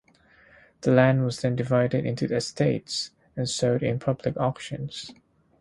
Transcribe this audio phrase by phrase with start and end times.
[0.81, 4.89] The land was then divided into estates and sold in public auction.